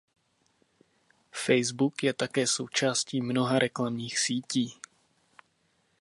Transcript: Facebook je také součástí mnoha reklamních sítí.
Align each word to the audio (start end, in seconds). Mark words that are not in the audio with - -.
Facebook 1.31 2.03
je 2.03 2.13
také 2.13 2.47
součástí 2.47 3.21
mnoha 3.21 3.59
reklamních 3.59 4.19
sítí. 4.19 4.73